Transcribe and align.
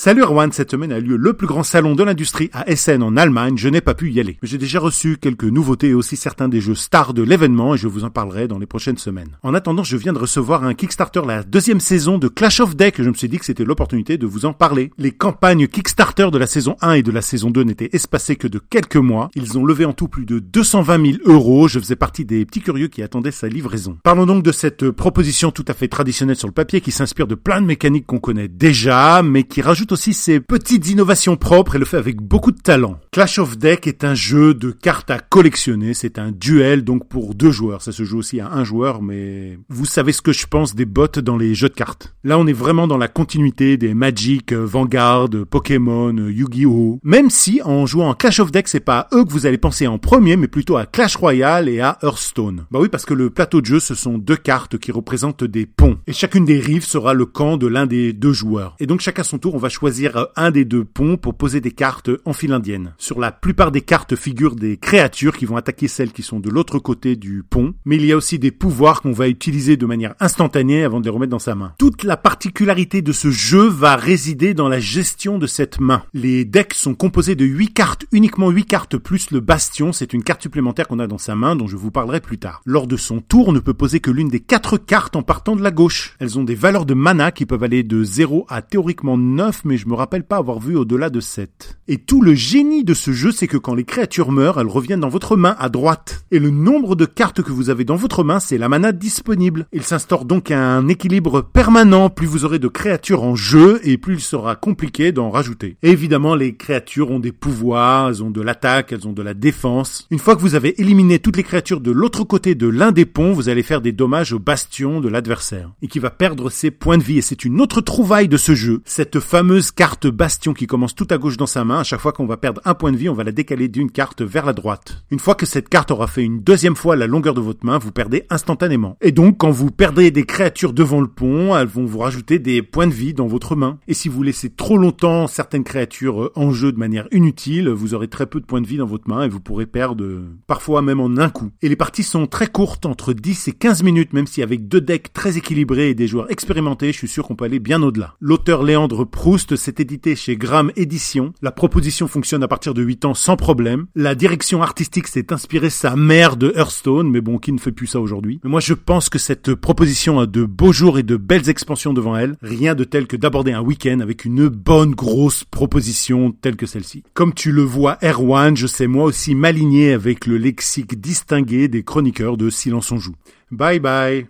Salut 0.00 0.22
Erwan, 0.22 0.52
cette 0.52 0.70
semaine 0.70 0.92
a 0.92 1.00
lieu 1.00 1.16
le 1.16 1.32
plus 1.32 1.48
grand 1.48 1.64
salon 1.64 1.96
de 1.96 2.04
l'industrie 2.04 2.50
à 2.52 2.70
Essen 2.70 3.02
en 3.02 3.16
Allemagne, 3.16 3.56
je 3.56 3.68
n'ai 3.68 3.80
pas 3.80 3.94
pu 3.94 4.12
y 4.12 4.20
aller. 4.20 4.38
J'ai 4.44 4.56
déjà 4.56 4.78
reçu 4.78 5.16
quelques 5.20 5.42
nouveautés 5.42 5.88
et 5.88 5.94
aussi 5.94 6.14
certains 6.14 6.48
des 6.48 6.60
jeux 6.60 6.76
stars 6.76 7.14
de 7.14 7.22
l'événement 7.24 7.74
et 7.74 7.78
je 7.78 7.88
vous 7.88 8.04
en 8.04 8.10
parlerai 8.10 8.46
dans 8.46 8.60
les 8.60 8.66
prochaines 8.66 8.96
semaines. 8.96 9.36
En 9.42 9.54
attendant, 9.54 9.82
je 9.82 9.96
viens 9.96 10.12
de 10.12 10.20
recevoir 10.20 10.62
un 10.62 10.74
Kickstarter 10.74 11.22
la 11.26 11.42
deuxième 11.42 11.80
saison 11.80 12.16
de 12.16 12.28
Clash 12.28 12.60
of 12.60 12.76
Deck 12.76 13.02
je 13.02 13.08
me 13.08 13.14
suis 13.14 13.28
dit 13.28 13.38
que 13.38 13.44
c'était 13.44 13.64
l'opportunité 13.64 14.18
de 14.18 14.26
vous 14.28 14.44
en 14.44 14.52
parler. 14.52 14.92
Les 14.98 15.10
campagnes 15.10 15.66
Kickstarter 15.66 16.30
de 16.30 16.38
la 16.38 16.46
saison 16.46 16.76
1 16.80 16.92
et 16.92 17.02
de 17.02 17.10
la 17.10 17.20
saison 17.20 17.50
2 17.50 17.64
n'étaient 17.64 17.90
espacées 17.92 18.36
que 18.36 18.46
de 18.46 18.60
quelques 18.60 18.94
mois. 18.94 19.30
Ils 19.34 19.58
ont 19.58 19.64
levé 19.64 19.84
en 19.84 19.94
tout 19.94 20.06
plus 20.06 20.26
de 20.26 20.38
220 20.38 21.06
000 21.06 21.18
euros. 21.24 21.66
Je 21.66 21.80
faisais 21.80 21.96
partie 21.96 22.24
des 22.24 22.46
petits 22.46 22.60
curieux 22.60 22.86
qui 22.86 23.02
attendaient 23.02 23.32
sa 23.32 23.48
livraison. 23.48 23.98
Parlons 24.04 24.26
donc 24.26 24.44
de 24.44 24.52
cette 24.52 24.92
proposition 24.92 25.50
tout 25.50 25.64
à 25.66 25.74
fait 25.74 25.88
traditionnelle 25.88 26.36
sur 26.36 26.46
le 26.46 26.54
papier 26.54 26.80
qui 26.80 26.92
s'inspire 26.92 27.26
de 27.26 27.34
plein 27.34 27.60
de 27.60 27.66
mécaniques 27.66 28.06
qu'on 28.06 28.20
connaît 28.20 28.46
déjà, 28.46 29.24
mais 29.24 29.42
qui 29.42 29.60
rajoute 29.60 29.87
aussi 29.92 30.14
ses 30.14 30.40
petites 30.40 30.88
innovations 30.88 31.36
propres 31.36 31.76
et 31.76 31.78
le 31.78 31.84
fait 31.84 31.96
avec 31.96 32.20
beaucoup 32.20 32.52
de 32.52 32.60
talent. 32.60 32.98
Clash 33.18 33.40
of 33.40 33.58
Deck 33.58 33.88
est 33.88 34.04
un 34.04 34.14
jeu 34.14 34.54
de 34.54 34.70
cartes 34.70 35.10
à 35.10 35.18
collectionner, 35.18 35.92
c'est 35.92 36.20
un 36.20 36.30
duel 36.30 36.84
donc 36.84 37.08
pour 37.08 37.34
deux 37.34 37.50
joueurs. 37.50 37.82
Ça 37.82 37.90
se 37.90 38.04
joue 38.04 38.18
aussi 38.18 38.38
à 38.38 38.52
un 38.52 38.62
joueur, 38.62 39.02
mais 39.02 39.58
vous 39.68 39.86
savez 39.86 40.12
ce 40.12 40.22
que 40.22 40.32
je 40.32 40.46
pense 40.46 40.76
des 40.76 40.84
bots 40.84 41.08
dans 41.08 41.36
les 41.36 41.56
jeux 41.56 41.68
de 41.68 41.74
cartes. 41.74 42.14
Là, 42.22 42.38
on 42.38 42.46
est 42.46 42.52
vraiment 42.52 42.86
dans 42.86 42.96
la 42.96 43.08
continuité 43.08 43.76
des 43.76 43.92
Magic, 43.92 44.52
euh, 44.52 44.64
Vanguard, 44.64 45.30
Pokémon, 45.50 46.16
euh, 46.16 46.30
Yu-Gi-Oh! 46.30 47.00
Même 47.02 47.28
si 47.28 47.60
en 47.64 47.86
jouant 47.86 48.10
en 48.10 48.14
Clash 48.14 48.38
of 48.38 48.52
Deck, 48.52 48.68
c'est 48.68 48.78
pas 48.78 49.00
à 49.00 49.16
eux 49.16 49.24
que 49.24 49.32
vous 49.32 49.46
allez 49.46 49.58
penser 49.58 49.88
en 49.88 49.98
premier, 49.98 50.36
mais 50.36 50.46
plutôt 50.46 50.76
à 50.76 50.86
Clash 50.86 51.16
Royale 51.16 51.68
et 51.68 51.80
à 51.80 51.98
Hearthstone. 52.04 52.66
Bah 52.70 52.78
oui, 52.80 52.88
parce 52.88 53.04
que 53.04 53.14
le 53.14 53.30
plateau 53.30 53.60
de 53.60 53.66
jeu, 53.66 53.80
ce 53.80 53.96
sont 53.96 54.16
deux 54.16 54.36
cartes 54.36 54.78
qui 54.78 54.92
représentent 54.92 55.42
des 55.42 55.66
ponts. 55.66 55.98
Et 56.06 56.12
chacune 56.12 56.44
des 56.44 56.60
rives 56.60 56.84
sera 56.84 57.14
le 57.14 57.26
camp 57.26 57.56
de 57.56 57.66
l'un 57.66 57.86
des 57.86 58.12
deux 58.12 58.32
joueurs. 58.32 58.76
Et 58.78 58.86
donc 58.86 59.00
chacun 59.00 59.24
son 59.24 59.38
tour, 59.38 59.56
on 59.56 59.58
va 59.58 59.70
choisir 59.70 60.16
euh, 60.16 60.24
un 60.36 60.52
des 60.52 60.64
deux 60.64 60.84
ponts 60.84 61.16
pour 61.16 61.34
poser 61.34 61.60
des 61.60 61.72
cartes 61.72 62.10
en 62.24 62.32
file 62.32 62.52
indienne. 62.52 62.92
Sur 63.08 63.20
la 63.20 63.32
plupart 63.32 63.72
des 63.72 63.80
cartes 63.80 64.16
figurent 64.16 64.54
des 64.54 64.76
créatures 64.76 65.34
qui 65.34 65.46
vont 65.46 65.56
attaquer 65.56 65.88
celles 65.88 66.12
qui 66.12 66.22
sont 66.22 66.40
de 66.40 66.50
l'autre 66.50 66.78
côté 66.78 67.16
du 67.16 67.42
pont, 67.42 67.72
mais 67.86 67.96
il 67.96 68.04
y 68.04 68.12
a 68.12 68.16
aussi 68.18 68.38
des 68.38 68.50
pouvoirs 68.50 69.00
qu'on 69.00 69.12
va 69.12 69.28
utiliser 69.28 69.78
de 69.78 69.86
manière 69.86 70.14
instantanée 70.20 70.84
avant 70.84 71.00
de 71.00 71.06
les 71.06 71.10
remettre 71.10 71.30
dans 71.30 71.38
sa 71.38 71.54
main. 71.54 71.72
Toute 71.78 72.04
la 72.04 72.18
particularité 72.18 73.00
de 73.00 73.12
ce 73.12 73.30
jeu 73.30 73.66
va 73.66 73.96
résider 73.96 74.52
dans 74.52 74.68
la 74.68 74.78
gestion 74.78 75.38
de 75.38 75.46
cette 75.46 75.80
main. 75.80 76.02
Les 76.12 76.44
decks 76.44 76.74
sont 76.74 76.94
composés 76.94 77.34
de 77.34 77.46
8 77.46 77.72
cartes, 77.72 78.04
uniquement 78.12 78.50
8 78.50 78.66
cartes 78.66 78.98
plus 78.98 79.30
le 79.30 79.40
bastion, 79.40 79.94
c'est 79.94 80.12
une 80.12 80.22
carte 80.22 80.42
supplémentaire 80.42 80.86
qu'on 80.86 80.98
a 80.98 81.06
dans 81.06 81.16
sa 81.16 81.34
main 81.34 81.56
dont 81.56 81.66
je 81.66 81.76
vous 81.76 81.90
parlerai 81.90 82.20
plus 82.20 82.36
tard. 82.36 82.60
Lors 82.66 82.86
de 82.86 82.98
son 82.98 83.22
tour, 83.22 83.48
on 83.48 83.52
ne 83.52 83.60
peut 83.60 83.72
poser 83.72 84.00
que 84.00 84.10
l'une 84.10 84.28
des 84.28 84.40
4 84.40 84.76
cartes 84.76 85.16
en 85.16 85.22
partant 85.22 85.56
de 85.56 85.62
la 85.62 85.70
gauche. 85.70 86.14
Elles 86.18 86.38
ont 86.38 86.44
des 86.44 86.54
valeurs 86.54 86.84
de 86.84 86.92
mana 86.92 87.32
qui 87.32 87.46
peuvent 87.46 87.64
aller 87.64 87.84
de 87.84 88.04
0 88.04 88.44
à 88.50 88.60
théoriquement 88.60 89.16
9, 89.16 89.64
mais 89.64 89.78
je 89.78 89.88
me 89.88 89.94
rappelle 89.94 90.24
pas 90.24 90.36
avoir 90.36 90.60
vu 90.60 90.76
au-delà 90.76 91.08
de 91.08 91.20
7. 91.20 91.78
Et 91.88 91.96
tout 91.96 92.20
le 92.20 92.34
génie 92.34 92.84
de 92.84 92.97
ce 92.98 93.12
jeu, 93.12 93.32
c'est 93.32 93.46
que 93.46 93.56
quand 93.56 93.74
les 93.74 93.84
créatures 93.84 94.32
meurent, 94.32 94.60
elles 94.60 94.66
reviennent 94.66 95.00
dans 95.00 95.08
votre 95.08 95.36
main 95.36 95.56
à 95.58 95.68
droite. 95.68 96.24
Et 96.30 96.38
le 96.38 96.50
nombre 96.50 96.96
de 96.96 97.06
cartes 97.06 97.42
que 97.42 97.52
vous 97.52 97.70
avez 97.70 97.84
dans 97.84 97.96
votre 97.96 98.24
main, 98.24 98.40
c'est 98.40 98.58
la 98.58 98.68
mana 98.68 98.92
disponible. 98.92 99.66
Il 99.72 99.82
s'instaure 99.82 100.24
donc 100.24 100.50
un 100.50 100.88
équilibre 100.88 101.40
permanent. 101.40 102.10
Plus 102.10 102.26
vous 102.26 102.44
aurez 102.44 102.58
de 102.58 102.68
créatures 102.68 103.22
en 103.22 103.34
jeu, 103.34 103.80
et 103.84 103.96
plus 103.96 104.14
il 104.14 104.20
sera 104.20 104.56
compliqué 104.56 105.12
d'en 105.12 105.30
rajouter. 105.30 105.76
Évidemment, 105.82 106.34
les 106.34 106.56
créatures 106.56 107.10
ont 107.10 107.20
des 107.20 107.32
pouvoirs, 107.32 108.08
elles 108.08 108.22
ont 108.22 108.30
de 108.30 108.42
l'attaque, 108.42 108.92
elles 108.92 109.06
ont 109.06 109.12
de 109.12 109.22
la 109.22 109.34
défense. 109.34 110.06
Une 110.10 110.18
fois 110.18 110.36
que 110.36 110.40
vous 110.40 110.54
avez 110.54 110.80
éliminé 110.80 111.18
toutes 111.18 111.36
les 111.36 111.42
créatures 111.42 111.80
de 111.80 111.90
l'autre 111.90 112.24
côté 112.24 112.54
de 112.54 112.66
l'un 112.66 112.92
des 112.92 113.06
ponts, 113.06 113.32
vous 113.32 113.48
allez 113.48 113.62
faire 113.62 113.80
des 113.80 113.92
dommages 113.92 114.32
au 114.32 114.38
bastion 114.38 115.00
de 115.00 115.08
l'adversaire. 115.08 115.70
Et 115.82 115.88
qui 115.88 116.00
va 116.00 116.10
perdre 116.10 116.50
ses 116.50 116.70
points 116.70 116.98
de 116.98 117.02
vie. 117.02 117.18
Et 117.18 117.22
c'est 117.22 117.44
une 117.44 117.60
autre 117.60 117.80
trouvaille 117.80 118.28
de 118.28 118.36
ce 118.36 118.54
jeu. 118.54 118.82
Cette 118.84 119.20
fameuse 119.20 119.70
carte 119.70 120.06
bastion 120.08 120.52
qui 120.52 120.66
commence 120.66 120.94
tout 120.94 121.06
à 121.10 121.18
gauche 121.18 121.36
dans 121.36 121.46
sa 121.46 121.64
main. 121.64 121.80
À 121.80 121.84
chaque 121.84 122.00
fois 122.00 122.12
qu'on 122.12 122.26
va 122.26 122.36
perdre 122.36 122.60
un 122.64 122.74
point 122.78 122.92
de 122.92 122.96
vie, 122.96 123.10
on 123.10 123.14
va 123.14 123.24
la 123.24 123.32
décaler 123.32 123.68
d'une 123.68 123.90
carte 123.90 124.22
vers 124.22 124.46
la 124.46 124.54
droite. 124.54 125.04
Une 125.10 125.18
fois 125.18 125.34
que 125.34 125.44
cette 125.44 125.68
carte 125.68 125.90
aura 125.90 126.06
fait 126.06 126.24
une 126.24 126.40
deuxième 126.40 126.76
fois 126.76 126.96
la 126.96 127.06
longueur 127.06 127.34
de 127.34 127.40
votre 127.40 127.66
main, 127.66 127.76
vous 127.76 127.92
perdez 127.92 128.24
instantanément. 128.30 128.96
Et 129.02 129.12
donc, 129.12 129.36
quand 129.38 129.50
vous 129.50 129.70
perdez 129.70 130.10
des 130.10 130.24
créatures 130.24 130.72
devant 130.72 131.00
le 131.00 131.08
pont, 131.08 131.56
elles 131.56 131.66
vont 131.66 131.84
vous 131.84 131.98
rajouter 131.98 132.38
des 132.38 132.62
points 132.62 132.86
de 132.86 132.94
vie 132.94 133.12
dans 133.12 133.26
votre 133.26 133.56
main. 133.56 133.78
Et 133.88 133.94
si 133.94 134.08
vous 134.08 134.22
laissez 134.22 134.50
trop 134.50 134.78
longtemps 134.78 135.26
certaines 135.26 135.64
créatures 135.64 136.24
euh, 136.24 136.32
en 136.36 136.52
jeu 136.52 136.72
de 136.72 136.78
manière 136.78 137.08
inutile, 137.12 137.68
vous 137.68 137.94
aurez 137.94 138.08
très 138.08 138.26
peu 138.26 138.40
de 138.40 138.46
points 138.46 138.60
de 138.60 138.66
vie 138.66 138.76
dans 138.76 138.86
votre 138.86 139.08
main 139.08 139.24
et 139.24 139.28
vous 139.28 139.40
pourrez 139.40 139.66
perdre 139.66 140.04
euh, 140.04 140.28
parfois 140.46 140.80
même 140.80 141.00
en 141.00 141.16
un 141.18 141.28
coup. 141.28 141.50
Et 141.62 141.68
les 141.68 141.76
parties 141.76 142.02
sont 142.02 142.26
très 142.26 142.46
courtes, 142.46 142.86
entre 142.86 143.12
10 143.12 143.48
et 143.48 143.52
15 143.52 143.82
minutes, 143.82 144.12
même 144.12 144.26
si 144.26 144.42
avec 144.42 144.68
deux 144.68 144.80
decks 144.80 145.12
très 145.12 145.36
équilibrés 145.36 145.90
et 145.90 145.94
des 145.94 146.06
joueurs 146.06 146.30
expérimentés, 146.30 146.92
je 146.92 146.98
suis 146.98 147.08
sûr 147.08 147.26
qu'on 147.26 147.36
peut 147.36 147.44
aller 147.44 147.58
bien 147.58 147.82
au-delà. 147.82 148.14
L'auteur 148.20 148.62
Léandre 148.62 149.04
Proust 149.04 149.56
s'est 149.56 149.74
édité 149.78 150.16
chez 150.16 150.36
Gram 150.36 150.70
Édition. 150.76 151.32
La 151.42 151.50
proposition 151.50 152.08
fonctionne 152.08 152.42
à 152.42 152.48
partir 152.48 152.67
de 152.74 152.82
8 152.82 153.04
ans 153.04 153.14
sans 153.14 153.36
problème. 153.36 153.86
La 153.94 154.14
direction 154.14 154.62
artistique 154.62 155.08
s'est 155.08 155.32
inspirée 155.32 155.70
sa 155.70 155.96
mère 155.96 156.36
de 156.36 156.52
Hearthstone, 156.56 157.10
mais 157.10 157.20
bon, 157.20 157.38
qui 157.38 157.52
ne 157.52 157.58
fait 157.58 157.72
plus 157.72 157.86
ça 157.86 158.00
aujourd'hui. 158.00 158.40
Moi, 158.44 158.60
je 158.60 158.74
pense 158.74 159.08
que 159.08 159.18
cette 159.18 159.54
proposition 159.54 160.18
a 160.18 160.26
de 160.26 160.44
beaux 160.44 160.72
jours 160.72 160.98
et 160.98 161.02
de 161.02 161.16
belles 161.16 161.48
expansions 161.48 161.92
devant 161.92 162.16
elle. 162.16 162.36
Rien 162.42 162.74
de 162.74 162.84
tel 162.84 163.06
que 163.06 163.16
d'aborder 163.16 163.52
un 163.52 163.62
week-end 163.62 164.00
avec 164.00 164.24
une 164.24 164.48
bonne 164.48 164.94
grosse 164.94 165.44
proposition 165.44 166.32
telle 166.32 166.56
que 166.56 166.66
celle-ci. 166.66 167.02
Comme 167.14 167.34
tu 167.34 167.52
le 167.52 167.62
vois, 167.62 167.98
Erwan, 168.02 168.56
je 168.56 168.66
sais 168.66 168.86
moi 168.86 169.04
aussi 169.04 169.34
m'aligner 169.34 169.92
avec 169.92 170.26
le 170.26 170.38
lexique 170.38 171.00
distingué 171.00 171.68
des 171.68 171.82
chroniqueurs 171.82 172.36
de 172.36 172.50
Silence 172.50 172.92
on 172.92 172.98
joue. 172.98 173.14
Bye 173.50 173.80
bye. 173.80 174.26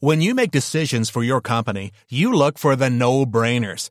When 0.00 0.22
you 0.22 0.32
make 0.32 0.52
decisions 0.52 1.10
for 1.10 1.24
your 1.24 1.40
company, 1.40 1.90
you 2.08 2.32
look 2.32 2.56
for 2.56 2.76
the 2.76 2.88
no-brainers. 2.88 3.90